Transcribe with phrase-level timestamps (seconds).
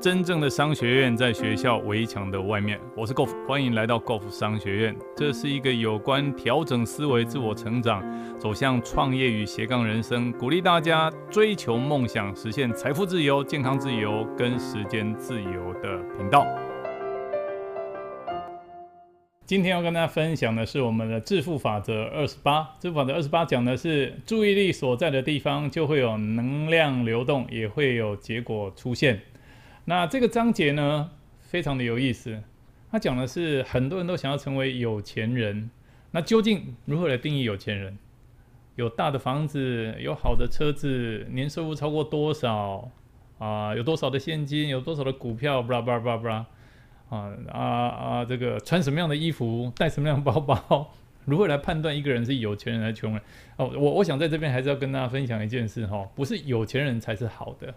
[0.00, 2.78] 真正的商学院在学校围墙的外面。
[2.96, 4.96] 我是 Golf，欢迎来到 Golf 商学院。
[5.16, 8.00] 这是一个有关调整思维、自我成长、
[8.38, 16.46] 走向创业与斜杠人生，鼓励大家追求梦想、实现财富自由、健康自由跟时间自由的频道。
[19.46, 22.68] 今天要跟大家分享的是我们的致富法则二十八。
[22.78, 29.20] 致富法则二十八讲的是注意力所在的地方就会有能量流动，也会有结果出现。
[29.88, 31.10] 那这个章节呢，
[31.40, 32.42] 非常的有意思。
[32.90, 35.70] 他讲的是很多人都想要成为有钱人，
[36.10, 37.96] 那究竟如何来定义有钱人？
[38.76, 42.90] 有大的房子，有好的车子，年收入超过多少
[43.38, 43.74] 啊？
[43.74, 44.68] 有多少的现金？
[44.68, 45.62] 有多少的股票？
[45.62, 46.46] 布拉布拉布拉布拉
[47.08, 48.24] 啊啊啊！
[48.26, 49.72] 这个穿什么样的衣服？
[49.74, 50.92] 带什么样的包包？
[51.24, 53.22] 如何来判断一个人是有钱人还是穷人？
[53.56, 57.74] 哦，我我想在这边还是要跟大家分享一件事哈，不是有钱人才是好的。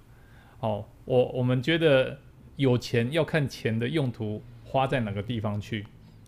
[0.61, 2.15] 好，我我们觉得
[2.55, 5.83] 有钱要看钱的用途花在哪个地方去。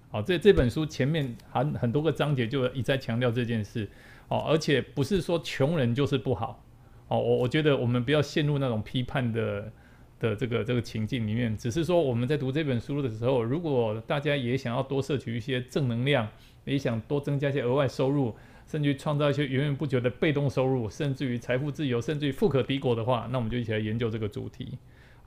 [0.09, 3.87] 好，这这本书前面很很多个章节就一再强调这件事。
[4.29, 6.65] 哦，而且不是说穷人就是不好。
[7.09, 9.71] 哦，我我觉得我们不要陷入那种批判的
[10.19, 11.55] 的这个这个情境里面。
[11.55, 16.27] 只是说我们在读这本书的时候，如果大家也想要多摄取一些正能量，
[16.65, 18.35] 也想多增加一些额外收入。
[18.67, 24.77] 甚至创造一些源源不绝的被动收入，甚至于财富自由，甚至于富可敌国的话，那我们就一起来研究这个主题，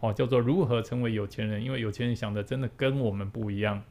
[0.00, 1.62] 哦，叫做如何成为有钱人。
[1.62, 3.82] 因为有钱人想的真的跟我们不一样。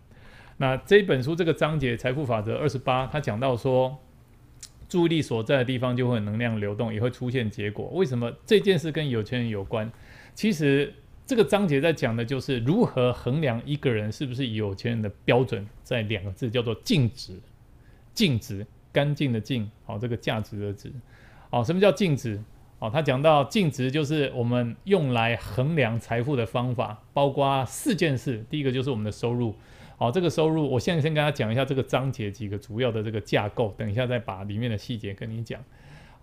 [0.58, 3.98] 那这本书这个章节《财富法则二十八》，他讲到说，
[4.88, 7.90] 注意力所在的地方就会能量流动，也会出现结果。
[7.94, 9.92] 为什么这件事跟有钱人有关？
[10.34, 10.94] 其实
[11.26, 17.40] 这个章节在讲的就是如何衡量一个人是不是有钱人的标准，在两个字叫做净值，
[18.14, 18.66] 净值。
[18.96, 20.90] 干净的净，好，这个价值的值，
[21.50, 22.40] 好，什么叫净值？
[22.80, 28.46] 好，他讲到净值就是我们用来衡量财富的方法，包括四件事。
[28.50, 29.54] 第一个就是我们的收入，
[29.98, 35.62] 好，这个收入，我现在先跟他讲一下这个章节几个主要的这个架构，等一下再把里面的细节跟你讲。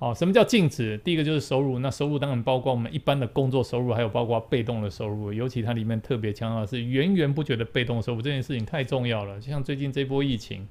[0.03, 0.99] 好，什么叫净值？
[1.05, 9.39] 第一个就是收入，那收入当然包括我们一般的工作收入，还有包括被动的收入，尤其它里面特别强调的是源源不绝的被动收入，这件事情太重要了。
[9.39, 10.67] 就像最近这波疫情，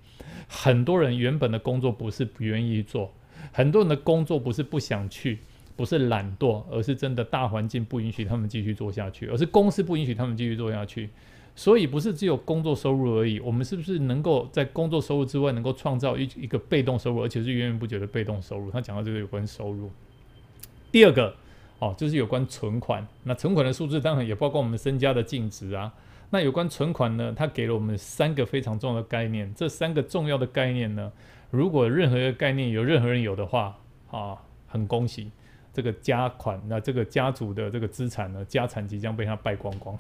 [0.50, 3.10] 很多人原本的工作不是不愿意做，
[3.54, 5.40] 很多人的工作不是不想去，
[5.78, 11.10] 不是懒惰，而是真的大环境不允许他们继续做下去，而是公司不允许他们继续做下去。
[11.56, 18.72] 所以不是只有工作收入而已，我们是不是能够在工作收入之外，能够创造一一个被动收入，而且是源源不绝的被动收入？
[18.72, 19.92] 他讲到这个有关收入。
[20.92, 21.36] 第二个
[21.80, 23.06] 哦，就是有关存款。
[23.24, 25.94] 那存款的数字当然也包括我们身家的净值啊。
[26.30, 29.54] 那有关存款呢，它给了我们三个非常重要的概念。
[29.54, 31.12] 这三个重要的概念呢，
[31.50, 33.78] 如果任何一个概念有任何人有的话，
[34.10, 34.38] 啊，
[34.68, 35.30] 很恭喜
[35.74, 39.98] 这个家款，那这个家族的这个资产呢，家产即将被他败光光。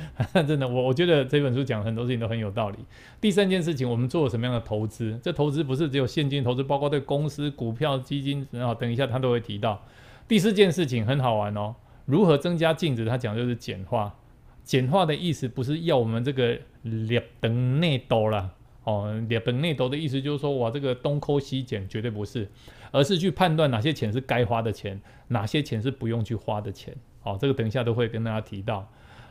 [0.46, 2.78] 真的，我我觉得这本书讲很多事情都很有道理。
[3.20, 5.18] 第三件事情，我们做了什么样的投资？
[5.22, 9.82] 这投资不是只有现金投资，包括对公司、股票、基金，然后等一下他都会提到。
[10.26, 11.74] 第四件事情很好玩哦，
[12.04, 13.04] 如何增加净值？
[13.04, 14.14] 他讲就是简化。
[14.62, 18.50] 简化的意思不是要我们这个列等内斗啦，
[18.84, 22.46] 哦，列等内斗的意思就是说，哇，这个东抠西减，绝对不是，
[22.90, 26.94] 而是去判断哪些钱是该花的钱，哪些钱是不用去花的钱。
[27.20, 28.86] 好，这个等一下都会跟大家提到。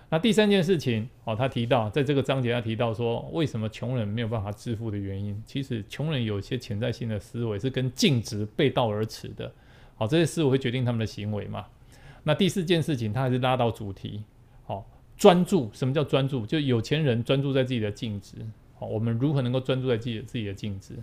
[0.09, 9.51] 那第三件事情哦，他提到在这个章节他提到说，为什么穷人没有办法致富的原因，其实穷人有些潜在性的思维是跟净值背道而驰的。
[9.95, 11.65] 好，这些思维会决定他们的行为嘛？
[12.23, 14.23] 那第四件事情，他还是拉到主题，
[14.65, 14.85] 好，
[15.17, 15.69] 专注。
[15.73, 16.45] 什么叫专注？
[16.45, 18.37] 就有钱人专注在自己的净值。
[18.79, 20.93] 好，我们如何能够专注在自己的自己的净值？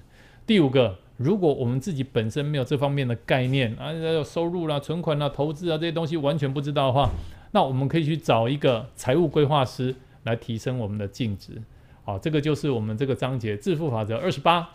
[0.46, 3.92] 第五个，如果我们自己本身没有这方面的概念啊，
[4.24, 7.10] 收入啦、存款啦、投资啊这些东西完全不知道的话。
[7.54, 9.94] 那我们可以去找一个财务规划师
[10.24, 11.52] 来提升我们的净值，
[12.02, 14.68] 好，这个就是我们这个章节致富法则二十八，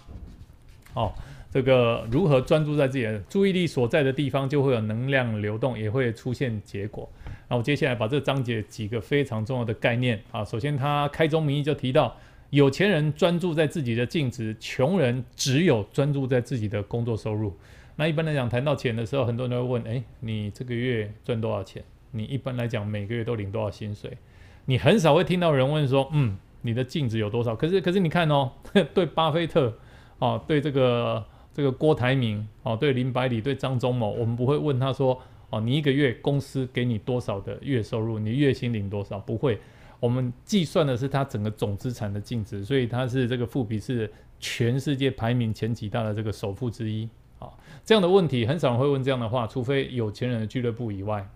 [0.93, 1.13] 好，
[1.51, 7.09] 这个如何专注在自己的注意力所在的地方，就会有能量流动，也会出现结果。
[7.49, 12.15] 那我接下来把这个章节几个非常重要的概念啊，首先他开宗明义就提到，
[12.49, 17.53] 有钱人专注在自己的净值，穷人只有专注在自己的工作收入。
[17.97, 21.83] 那一般来讲，谈到钱的时候，很多人都会问，哎，你这个月赚多少钱？
[22.11, 24.17] 你一般来讲每个月都领多少薪水？
[24.65, 27.55] 你很少会听到人问说，嗯，你的净值有多少？
[27.55, 28.51] 可是，可是你看哦，
[28.93, 29.73] 对巴菲特，
[30.19, 35.19] 哦，对这个这个郭台铭，哦，对林百里，对张忠谋，我们不会问他说，
[35.49, 38.19] 哦，你一个月公司给你多少的月收入？
[38.19, 39.17] 你月薪领多少？
[39.19, 39.59] 不会，
[39.99, 47.09] 我们计算的是他整个总资产的净值，所以他是这个富比是全世界排名前几大的这个首富之一。
[47.39, 47.49] 啊，
[47.83, 51.27] 这样的问题很少会问这样的话，除非有钱人的俱乐部以外。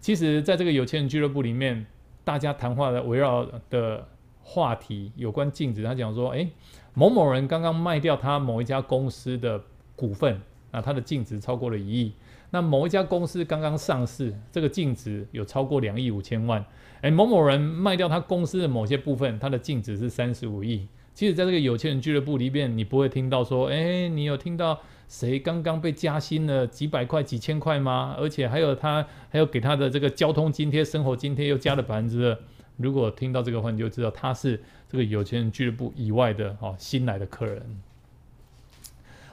[0.00, 1.86] 其实在这个有钱人俱乐部里面，
[2.24, 4.06] 大家谈话的围绕的
[4.42, 5.82] 话题有关净值。
[5.82, 6.50] 他讲说，诶，
[6.94, 9.60] 某某人刚刚卖掉他某一家公司的
[9.96, 10.40] 股份，
[10.70, 12.12] 那他的净值超过了一亿。
[12.50, 16.64] 那某一家公司刚刚上市，这个净值有超过两亿五千万。
[17.02, 20.88] 诶，某某人卖掉他公司的某些部分，他的净值是三十五亿。
[21.18, 24.78] 其实，在这个有钱人俱乐部里面，你不会听到说，诶，你有听到？
[25.08, 28.14] 谁刚刚被加薪了几百块、几千块吗？
[28.16, 32.38] 而且还有他，还有给他的这个交通津贴、生活津贴又加了百分之二。
[32.76, 37.80] 如果听到这个话，你就知道他是这个有钱人俱乐部以外的哦新来的客人。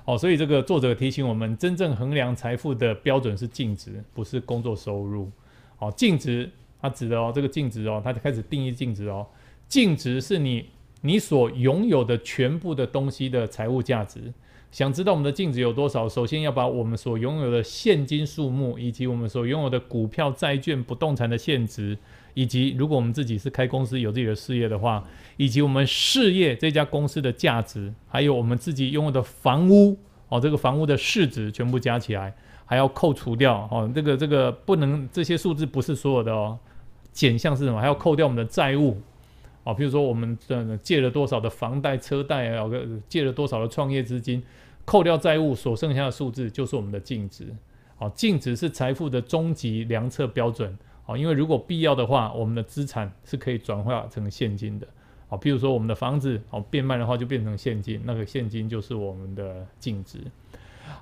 [0.05, 5.29] 哦，所以这个作者提醒我们，真正衡量财富的标准是净值，不是工作收入。
[5.77, 6.49] 哦，净值
[6.81, 9.27] 他指的哦，这个净值哦，他就开始定义净值哦。
[9.67, 10.69] 净值是你
[11.05, 14.33] 你所拥有的全部的东西的财务价值。
[14.71, 16.09] 想知道我们的净值有多少？
[16.09, 21.95] 首先要把我们所拥有的现金数目，以及我们所拥有的股票、债券、不动产的现值，
[22.33, 25.01] 以及如果我们自己是开公司有自己的事业的话，
[25.37, 29.95] 以及我们事业这家公司的价值，还有我们自己拥有的房屋
[30.27, 32.35] 哦，这个房屋的市值全部加起来，
[32.65, 36.57] 还要扣除掉哦，这个这个不能这些数字不是所有的哦，
[37.13, 37.79] 减项是什么？
[37.79, 38.99] 还要扣掉我们的债务。
[39.65, 40.37] 哦，比如说我们
[40.81, 42.69] 借了多少的房贷、车贷啊，
[43.09, 44.41] 借了多少的创业资金，
[44.85, 47.47] 扣掉债务所剩下的数字就是我们的净值。
[47.97, 50.77] 好，净值是财富的终极量测标准。
[51.03, 54.87] 好，因为如果必要的话，我们的资产是可以转化成现金的。
[55.27, 60.19] 好，比如说我们的房子，好变卖的话就变成现金，那个现金就是我们的净值。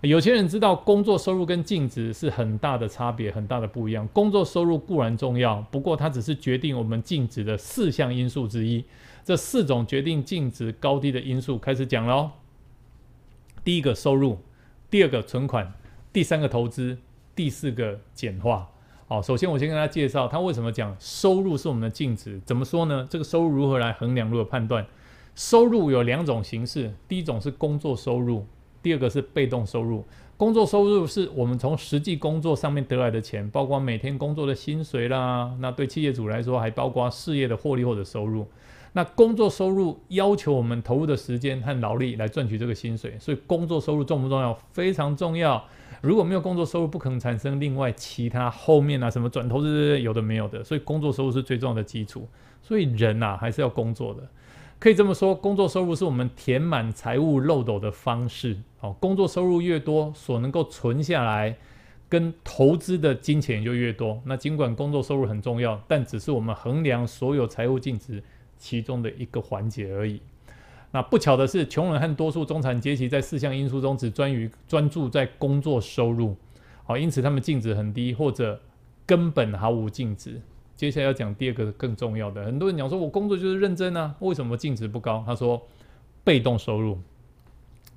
[0.01, 4.07] 有钱人知道工作收入跟净值是很大的差别，很大的不一样。
[4.09, 8.83] 工作收入固然重要，不过它只是决定我们净值的四项因素之一。
[9.24, 12.31] 这四种决定净值高低的因素开始讲喽。
[13.63, 14.39] 第一个收入，
[14.89, 15.71] 第二个存款，
[16.12, 16.97] 第三个投资，
[17.33, 18.69] 第四个简化。
[19.07, 22.41] 好，首先我先跟大家介绍，他为什么讲收入是我们的净值？
[22.45, 23.07] 怎么说呢？
[23.09, 24.30] 这个收入如何来衡量？
[24.30, 24.85] 如何判断？
[25.35, 28.45] 收入有两种形式，第一种是工作收入。
[28.83, 30.03] 第二个是被动收入，
[30.35, 35.56] 工作收入是我们从实际工作上面得来的钱，包括每天工作的薪水啦。
[35.59, 38.45] 那对企业主来说，还包括事业的获利或者收入。
[38.95, 44.53] 那工作收入要求我们投入的时间和劳力来赚取这个薪水，所以工作收入重不重要？
[44.71, 45.65] 非常重要。
[46.01, 50.63] 如果没有工作收入，不可能产生另外其他后面啊什么转投资有的没有的。
[50.63, 52.27] 所以工作收入是最重要的基础。
[52.62, 54.21] 所以人呐还是要工作的。
[54.83, 58.57] 可以这么说，工作收入是我们填满财务漏斗的方式。
[58.81, 61.56] 哦，工作收入越多，所能够存下来
[62.09, 64.21] 跟投资的金钱就越多。
[64.25, 68.21] 那尽管工作收入很重要，但只是我们衡量所有财务净值
[68.57, 70.21] 其中的一个环节而已。
[70.91, 76.35] 那不巧的是，穷人和多数中产阶级在四项因素中只专于专注在工作收入。
[76.83, 78.59] 好，因此他们净值很低，或者
[79.06, 80.41] 根本毫无净值。
[80.75, 85.23] 接下来要讲第二个更重要的，很多人讲说，我工作就是认真啊，为什么净值不高？
[85.25, 85.61] 他说，
[86.23, 86.97] 被动收入，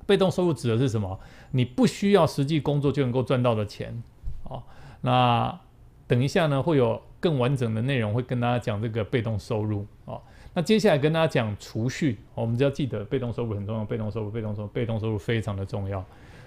[0.06, 1.18] 被动收入指的是什么？
[1.52, 4.02] 你不需要实际工作就能够赚到的钱。
[4.44, 4.62] 哦，
[5.00, 5.58] 那
[6.06, 9.86] 等一下呢，会有更完整的内容会跟大家讲这个被动收入。
[10.04, 10.20] 哦，
[10.52, 16.04] 那接下来跟大家讲储蓄，我们就要记得被动收入很重要，被动收入，被动收入，被动收入非常的重要。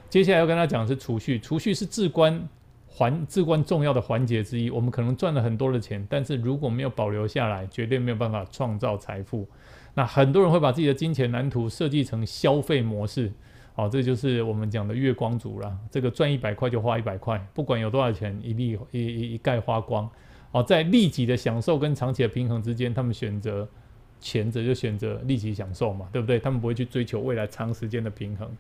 [0.09, 2.47] 接下来要跟大家讲的是储蓄，储蓄是至关。
[3.00, 9.48] 环至关重要的环节之一，我们可能赚了很多的钱，但是如果没有保留下来，绝对没有办法创造财富。
[9.94, 13.32] 那很多人会把自己的金钱蓝图设计成消费模式，
[13.74, 15.77] 好，这就是我们讲的月光族了。
[15.89, 20.10] 这个赚一百块就花一百块，不管有多少钱，一粒一一一概花光。
[20.51, 23.65] 好，在立即的享受跟长期的平衡之间，他们选择
[24.20, 26.38] 前者就选择立即享受嘛，对不对？
[26.38, 28.51] 他们不会去追求未来长时间的平衡。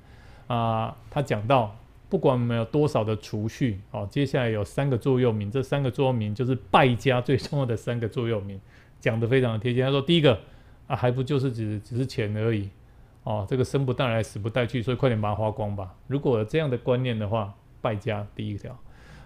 [0.47, 1.75] 啊，他讲到。
[2.09, 8.59] 不管我们有多少的储蓄，哦，接下来有三个座右铭，这三个座右铭就是败家最重要的三个座右铭，
[8.99, 9.83] 讲的非常的贴切。
[9.83, 10.39] 他说，第一个
[10.87, 12.67] 啊，还不就是只只是钱而已，
[13.23, 15.95] 哦，这个生不带来，死不带去，所以快点把它花光吧。
[16.07, 18.75] 如果有这样的观念的话，败家第一条，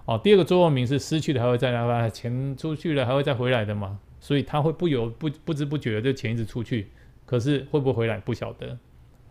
[0.03, 6.89] 哦，第二个座右铭是失去的还会再来吧，钱出去了还会再回来的嘛，所以他会不由不不知不觉的这钱一直出去，
[7.25, 8.77] 可是会不会回来不晓得，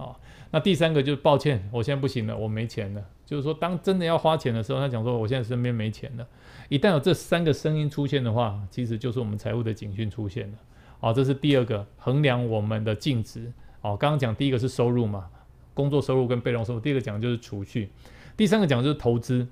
[0.03, 0.17] 哦，
[0.51, 3.05] 那第三个就是抱歉，我现在不行了，我没钱了。
[3.25, 6.27] 就是说，当真的要花钱的时候，他讲说：“我现在身边没钱了。”
[6.69, 10.59] 一旦有这三个声音出现的话，其实就是我们财务的警讯出现了。
[11.01, 13.51] 好，这是第二个衡量我们的净值。
[13.81, 15.31] 好，刚刚讲第一个是收入嘛，
[15.73, 16.81] 工作收入跟被动收入。
[16.81, 17.91] 第二个讲就是储蓄，
[18.37, 19.47] 第三个讲就是投资。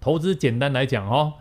[0.00, 1.34] 投资简单来讲哦，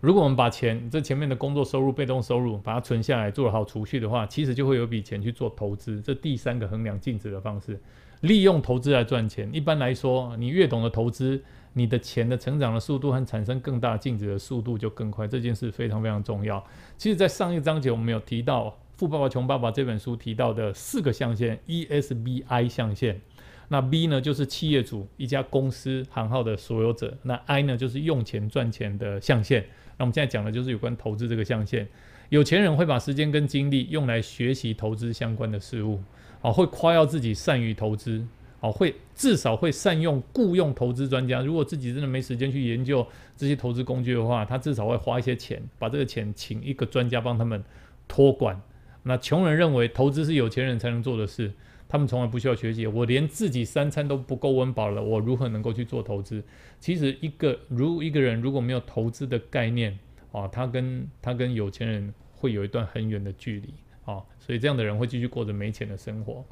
[0.00, 6.00] 如果我们把钱这前面的工作收入、被动收入把它存下来，做好储蓄的话，其实就会有笔钱去做投资。
[6.00, 7.80] 这第三个衡量净值的方式，
[8.20, 9.50] 利用投资来赚钱。
[9.52, 15.26] 一般来说，你越懂得投资，你的钱的成长的速度和产生更大净值的速度就更快。
[15.26, 16.64] 这件事非常非常重要。
[16.96, 23.20] 其实，在上一章节我们有提到《富爸爸穷爸爸》这本书提到的四个象限，ESBI 象限。
[23.70, 27.18] 那 B 呢，就是企业主一家公司行号的所有者。
[27.24, 29.66] 那 I 呢，就是用钱赚钱的象限。
[29.98, 31.86] 那我们现在讲的就是有关投资这个象限。
[32.30, 36.00] 有钱人会把时间跟精力用来学习投资相关的事物，
[36.40, 38.24] 啊，会夸耀自己善于投资，
[38.60, 41.40] 啊，会至少会善用雇佣投资专家。
[41.40, 47.64] 如果自己真的没时间去研究这些投资工具的话，他至少会花一些钱，把这个钱请一个专家帮他们
[48.06, 48.60] 托管。
[49.02, 51.52] 那穷人认为投资是有钱人才能做的事。
[51.88, 56.42] 他们从来不需要学习，我连自己三餐都不够温饱了，我如何能够去做投资？
[56.78, 59.98] 其实一个如一个人如果没有投资的概念
[60.30, 63.72] 啊，他跟他跟有钱人会有一段很远的距离
[64.04, 66.44] 啊，所以这样的人会继续过着没钱的生活。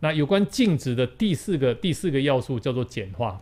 [0.00, 3.40] 那有关净值的第四个第四个要素叫做简化。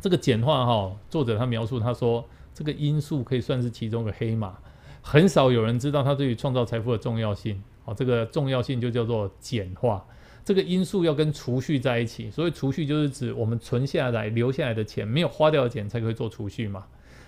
[0.00, 4.58] 这个简化哈，作者他描述他说，这个因素可以算是其中的黑马，
[5.02, 7.62] 很少有人知道它对于创造财富的重要性。
[7.84, 10.02] 哦，这个重要性就叫做简化。
[10.44, 16.84] 这个因素要跟储蓄在一起，所以储蓄就是指我们存下来、留下来的钱，没有花掉的钱才可以做储蓄嘛。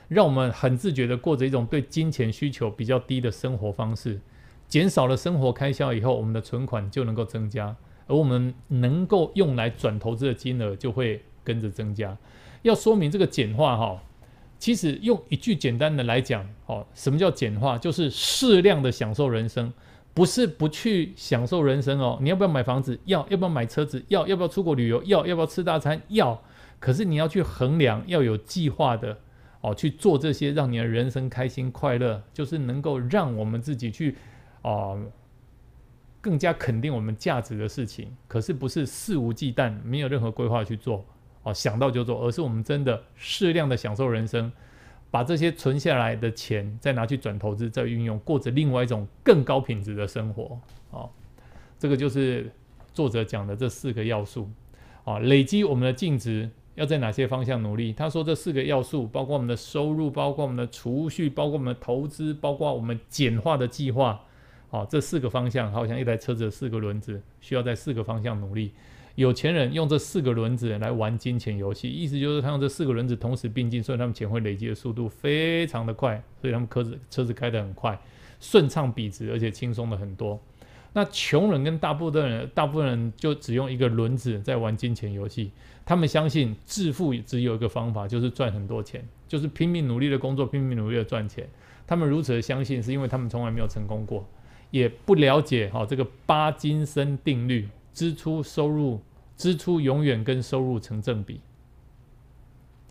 [0.09, 4.21] 让我们很自觉的过着一种对金钱需求比较低的生活方式，
[4.69, 7.75] 减少了生活开销以后，我们的存款就能够增加，
[8.07, 12.17] 而我们能够用来转投资的金额就会跟着增加。
[12.63, 14.03] 要说明这个简化哈，
[14.59, 17.79] 其实用一句简单的来讲，哦，什么叫简化？
[17.79, 19.73] 就是适量的享受人生。
[20.17, 22.99] 不是不去享受人生哦，你要不要买房子？
[23.05, 24.03] 要，要不要买车子？
[24.09, 25.03] 要，要不要出国旅游？
[25.05, 26.01] 要，要不要吃大餐？
[26.09, 26.43] 要。
[26.81, 29.19] 可是你要去衡量，要有计划的
[29.61, 34.17] 哦，去做这些让你的人生开心快乐，就是能够让我们自己去
[34.63, 34.99] 哦，
[36.23, 38.17] 更加肯定我们价值的事情。
[38.27, 41.05] 可是不是肆无忌惮，没有任何规划去做
[41.43, 44.51] 哦，想到就做，而是我们真的适量的享受人生。
[45.11, 50.59] 把这些存下来的钱再拿去转投资，再运用，过着另外一种更高品质的生活。
[50.91, 51.09] 哦，
[51.79, 52.51] 这个就是
[52.93, 54.51] 作者讲的这四个要素。
[55.05, 57.93] 啊，累积我们的净值要在哪些方向努力？
[57.93, 64.21] 他说这四个要素包括我们的收入，包括我们的储蓄，包括我们的投资，包括我们简化的计划。
[64.69, 68.73] 好，这四个方向好像一台车子的四个轮子，需要在四个方向努力。
[69.17, 77.99] 有钱人用这四个轮子来玩金钱游戏，意思就是他用这四个轮子同时并进，所以他们钱会累积的速度非常的快，所以他们车子车子开得很快，
[78.41, 80.39] 顺畅笔直，而且轻松的很多。
[80.93, 85.51] 那穷人跟大部分人，大部分人就只用一个轮子在玩金钱游戏，
[85.85, 91.49] 他们相信致富只有一个方法，就是赚很多钱，就是拼命努力的工作，拼命努力的赚钱。
[91.87, 94.27] 他们如此的相信，是因为他们从来没有成功过，
[94.71, 97.67] 也不了解哈这个巴金森定律。
[97.97, 99.01] 支出收入，
[99.39, 101.41] 支出永远跟收入成正比。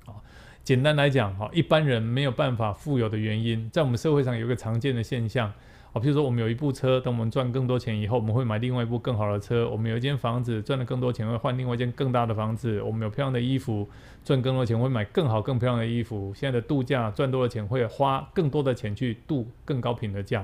[0.07, 0.17] 啊，
[0.63, 5.53] 简单来讲，哈，一般人没有办法富有的原因，在我们社会上有一个常见的现象，
[5.93, 13.87] 啊，比如说我们有一部车，等我们赚更多钱以后，我们会买另外一部更好的车；我们有一间房子，赚了更多钱会换另外一间更大的房子；我们有漂亮的衣服，
[14.23, 16.33] 赚更多钱会买更好更漂亮的衣服。
[16.33, 20.43] 现在的度假，赚多了钱会花更多的钱去度更高品的假。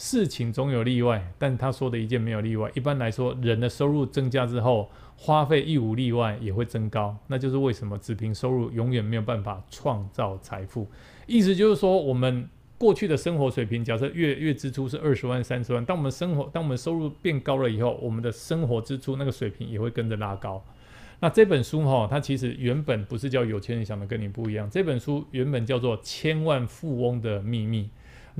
[0.00, 2.70] 事情总有例外，但他说的一件没有例外。
[2.72, 7.16] 一般来说，人的收入增加之后，花费亦无例外也会增高。
[7.26, 10.86] 那就是为什么只凭收入永远没有办法创造财富。
[11.26, 20.64] 意思就是说，我们过去的生活水平，假设月月支出是二十万、三十万，当我们生活，当我们收入变高了以后，我们的生活支出那个水平也会跟着拉高。
[21.18, 27.82] 那这本书哈，它其实原本不是叫有钱人想的跟你不一样，这本书原本叫做《千万富翁的秘密》。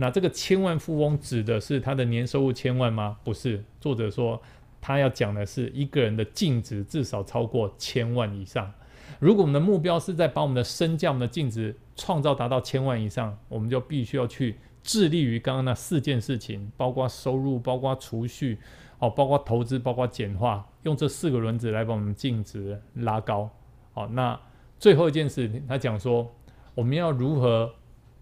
[0.00, 3.16] 那这个千万富翁指的是他的年收入千万吗？
[3.24, 4.40] 不是，作者说
[4.80, 8.72] 他要讲的是一个人的净值至少超过千万以上。
[9.18, 18.56] 如果我们的目标是在把我们的身价、我们的净值创造达到千万以上，我们就必须要去致力于刚刚那四件事情，包括收入、包括储蓄、
[19.00, 23.50] 哦，包括投资、包括简化，用这四个轮子来把我们净值拉高。
[23.92, 24.40] 好，那
[24.78, 26.32] 最后一件事，他讲说
[26.76, 27.74] 我们要如何？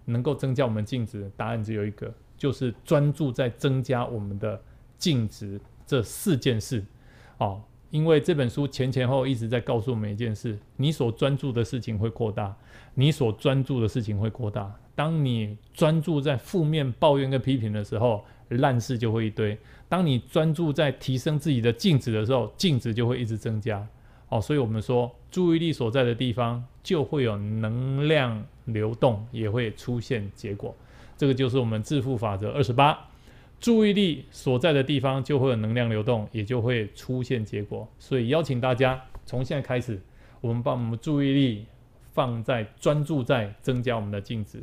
[0.06, 4.58] 能够增加我们净值，答案只有一个，就是专注在增加我们的
[4.96, 6.82] 净值这四件事。
[7.38, 12.56] 哦，因为这本书前前后一直在告诉我们一件事：你所专注的事情会扩大，
[12.94, 14.74] 你所专注的事情会扩大。
[14.94, 19.54] 当你专注在负面抱怨跟批评的时候，烂事就会一堆；
[19.88, 23.86] 当你专注在提升自己的净值的时候，净值就会一直增加。
[24.28, 30.74] 哦，所以我们说，注意力所在的地方，就会有能量流动，也会出现结果。
[31.16, 32.98] 这个就是我们致富法则二十八。
[33.58, 37.88] 注意力所在的地方就会有能量流动，也就会出现结果。
[37.98, 39.98] 所以邀请大家从现在开始，
[40.40, 41.64] 我们把我们注意力
[42.12, 44.62] 放在专注在增加我们的净值。